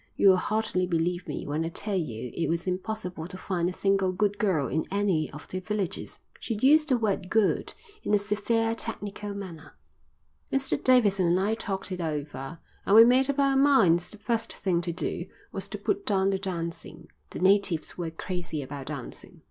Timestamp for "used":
6.55-6.89